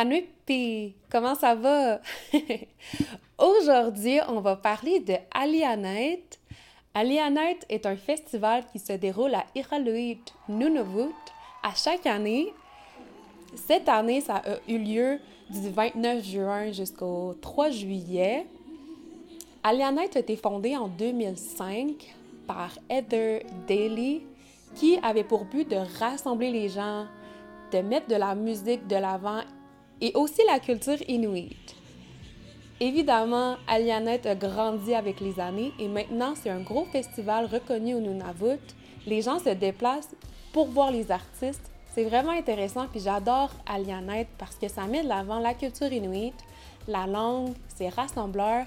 Anupi, 0.00 0.94
comment 1.10 1.34
ça 1.34 1.56
va? 1.56 2.00
Aujourd'hui, 3.36 4.20
on 4.28 4.38
va 4.38 4.54
parler 4.54 5.00
de 5.00 5.14
Alianet. 5.34 6.22
Alianet 6.94 7.58
est 7.68 7.84
un 7.84 7.96
festival 7.96 8.64
qui 8.70 8.78
se 8.78 8.92
déroule 8.92 9.34
à 9.34 9.44
Iraluit, 9.56 10.20
Nunavut, 10.48 11.12
à 11.64 11.74
chaque 11.74 12.06
année. 12.06 12.52
Cette 13.56 13.88
année, 13.88 14.20
ça 14.20 14.36
a 14.36 14.58
eu 14.68 14.78
lieu 14.78 15.18
du 15.50 15.68
29 15.68 16.24
juin 16.24 16.70
jusqu'au 16.70 17.34
3 17.40 17.70
juillet. 17.70 18.46
Alianet 19.64 20.16
a 20.16 20.20
été 20.20 20.36
fondée 20.36 20.76
en 20.76 20.86
2005 20.86 22.14
par 22.46 22.70
Heather 22.88 23.42
Daly, 23.66 24.22
qui 24.76 24.96
avait 25.02 25.24
pour 25.24 25.44
but 25.46 25.68
de 25.68 25.78
rassembler 25.98 26.52
les 26.52 26.68
gens, 26.68 27.06
de 27.72 27.78
mettre 27.78 28.06
de 28.06 28.14
la 28.14 28.36
musique 28.36 28.86
de 28.86 28.94
l'avant 28.94 29.40
et 30.00 30.12
aussi 30.14 30.42
la 30.46 30.60
culture 30.60 30.98
inuite. 31.08 31.74
Évidemment, 32.80 33.56
Alianet 33.66 34.24
a 34.26 34.36
grandi 34.36 34.94
avec 34.94 35.20
les 35.20 35.40
années 35.40 35.72
et 35.80 35.88
maintenant 35.88 36.34
c'est 36.40 36.50
un 36.50 36.60
gros 36.60 36.84
festival 36.84 37.46
reconnu 37.46 37.94
au 37.94 38.00
Nunavut. 38.00 38.60
Les 39.04 39.20
gens 39.20 39.40
se 39.40 39.50
déplacent 39.50 40.14
pour 40.52 40.68
voir 40.68 40.92
les 40.92 41.10
artistes. 41.10 41.70
C'est 41.92 42.04
vraiment 42.04 42.30
intéressant 42.30 42.86
puis 42.86 43.00
j'adore 43.00 43.50
Alianet 43.66 44.28
parce 44.38 44.54
que 44.54 44.68
ça 44.68 44.86
met 44.86 45.02
de 45.02 45.08
l'avant 45.08 45.40
la 45.40 45.54
culture 45.54 45.92
inuite, 45.92 46.38
la 46.86 47.08
langue, 47.08 47.54
c'est 47.74 47.88
rassembleur 47.88 48.64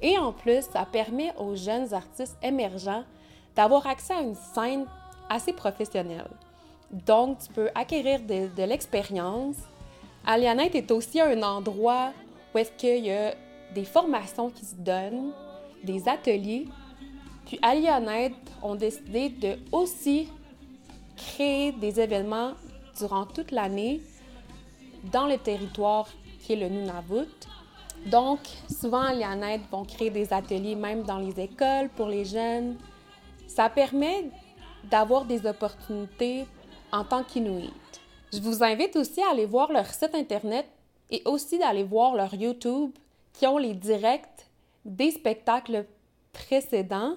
et 0.00 0.16
en 0.16 0.32
plus 0.32 0.62
ça 0.72 0.86
permet 0.90 1.34
aux 1.38 1.54
jeunes 1.54 1.92
artistes 1.92 2.38
émergents 2.42 3.04
d'avoir 3.54 3.86
accès 3.86 4.14
à 4.14 4.22
une 4.22 4.34
scène 4.34 4.86
assez 5.28 5.52
professionnelle. 5.52 6.30
Donc 6.90 7.38
tu 7.40 7.52
peux 7.52 7.68
acquérir 7.74 8.20
de, 8.20 8.48
de 8.54 8.62
l'expérience 8.62 9.56
Alianet 10.24 10.70
est 10.74 10.90
aussi 10.90 11.20
un 11.20 11.42
endroit 11.42 12.12
où 12.54 12.58
est-ce 12.58 12.86
y 12.86 13.10
a 13.10 13.34
des 13.74 13.84
formations 13.84 14.50
qui 14.50 14.64
se 14.64 14.76
donnent, 14.76 15.32
des 15.82 16.08
ateliers. 16.08 16.68
Puis 17.46 17.58
Alianet 17.60 18.34
ont 18.62 18.76
décidé 18.76 19.30
de 19.30 19.58
aussi 19.72 20.28
créer 21.16 21.72
des 21.72 22.00
événements 22.00 22.52
durant 22.98 23.26
toute 23.26 23.50
l'année 23.50 24.00
dans 25.10 25.26
le 25.26 25.38
territoire 25.38 26.08
qui 26.40 26.52
est 26.52 26.56
le 26.56 26.68
Nunavut. 26.68 27.28
Donc, 28.06 28.40
souvent, 28.68 29.02
Alianet 29.02 29.60
vont 29.70 29.84
créer 29.84 30.10
des 30.10 30.32
ateliers 30.32 30.74
même 30.76 31.02
dans 31.02 31.18
les 31.18 31.38
écoles 31.40 31.88
pour 31.96 32.06
les 32.06 32.24
jeunes. 32.24 32.76
Ça 33.48 33.68
permet 33.68 34.30
d'avoir 34.84 35.24
des 35.24 35.46
opportunités 35.46 36.46
en 36.92 37.04
tant 37.04 37.22
qu'Inuit. 37.22 37.72
Je 38.32 38.40
vous 38.40 38.62
invite 38.62 38.96
aussi 38.96 39.20
à 39.20 39.32
aller 39.32 39.44
voir 39.44 39.70
leur 39.70 39.86
site 39.86 40.14
Internet 40.14 40.66
et 41.10 41.20
aussi 41.26 41.58
d'aller 41.58 41.82
voir 41.82 42.14
leur 42.14 42.32
YouTube 42.32 42.92
qui 43.34 43.46
ont 43.46 43.58
les 43.58 43.74
directs 43.74 44.48
des 44.86 45.10
spectacles 45.10 45.84
précédents. 46.32 47.16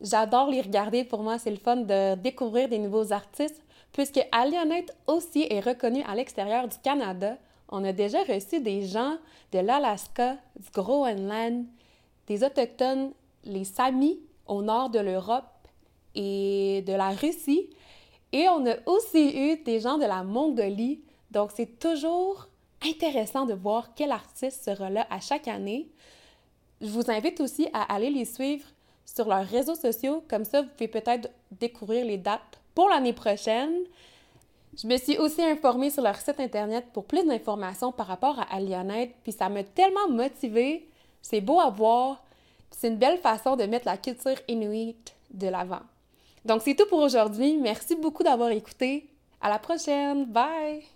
J'adore 0.00 0.48
les 0.48 0.62
regarder. 0.62 1.04
Pour 1.04 1.22
moi, 1.22 1.38
c'est 1.38 1.50
le 1.50 1.58
fun 1.58 1.76
de 1.76 2.14
découvrir 2.14 2.70
des 2.70 2.78
nouveaux 2.78 3.12
artistes 3.12 3.62
puisque 3.92 4.20
Alionet 4.32 4.86
aussi 5.06 5.46
est 5.50 5.60
reconnu 5.60 6.02
à 6.04 6.14
l'extérieur 6.14 6.68
du 6.68 6.78
Canada. 6.78 7.36
On 7.68 7.84
a 7.84 7.92
déjà 7.92 8.22
reçu 8.24 8.60
des 8.60 8.86
gens 8.86 9.18
de 9.52 9.58
l'Alaska, 9.58 10.38
du 10.56 10.70
Groenland, 10.72 11.66
des 12.26 12.42
Autochtones, 12.42 13.12
les 13.44 13.64
Samis 13.64 14.20
au 14.46 14.62
nord 14.62 14.88
de 14.88 15.00
l'Europe 15.00 15.44
et 16.14 16.82
de 16.86 16.94
la 16.94 17.10
Russie. 17.10 17.68
Et 18.34 18.48
on 18.48 18.66
a 18.66 18.74
aussi 18.86 19.28
eu 19.28 19.62
des 19.62 19.78
gens 19.78 19.96
de 19.96 20.06
la 20.06 20.24
Mongolie. 20.24 21.00
Donc, 21.30 21.52
c'est 21.54 21.78
toujours 21.78 22.48
intéressant 22.84 23.46
de 23.46 23.54
voir 23.54 23.94
quel 23.94 24.10
artiste 24.10 24.64
sera 24.64 24.90
là 24.90 25.06
à 25.08 25.20
chaque 25.20 25.46
année. 25.46 25.88
Je 26.80 26.88
vous 26.88 27.12
invite 27.12 27.40
aussi 27.40 27.68
à 27.72 27.94
aller 27.94 28.10
les 28.10 28.24
suivre 28.24 28.66
sur 29.04 29.28
leurs 29.28 29.46
réseaux 29.46 29.76
sociaux. 29.76 30.24
Comme 30.28 30.44
ça, 30.44 30.62
vous 30.62 30.68
pouvez 30.76 30.88
peut-être 30.88 31.30
découvrir 31.52 32.04
les 32.04 32.18
dates 32.18 32.60
pour 32.74 32.88
l'année 32.88 33.12
prochaine. 33.12 33.72
Je 34.76 34.88
me 34.88 34.96
suis 34.96 35.16
aussi 35.16 35.40
informée 35.40 35.90
sur 35.90 36.02
leur 36.02 36.16
site 36.16 36.40
Internet 36.40 36.86
pour 36.92 37.04
plus 37.04 37.24
d'informations 37.24 37.92
par 37.92 38.08
rapport 38.08 38.40
à 38.40 38.52
Alianet, 38.52 39.14
puis 39.22 39.30
ça 39.30 39.48
m'a 39.48 39.62
tellement 39.62 40.08
motivée. 40.10 40.88
C'est 41.22 41.40
beau 41.40 41.60
à 41.60 41.70
voir, 41.70 42.24
c'est 42.72 42.88
une 42.88 42.98
belle 42.98 43.18
façon 43.18 43.54
de 43.54 43.62
mettre 43.62 43.86
la 43.86 43.96
culture 43.96 44.40
inuite 44.48 45.14
de 45.30 45.46
l'avant. 45.46 45.82
Donc, 46.44 46.62
c'est 46.62 46.74
tout 46.74 46.86
pour 46.86 47.00
aujourd'hui. 47.00 47.56
Merci 47.58 47.96
beaucoup 47.96 48.22
d'avoir 48.22 48.50
écouté. 48.50 49.08
À 49.40 49.48
la 49.48 49.58
prochaine. 49.58 50.26
Bye! 50.26 50.93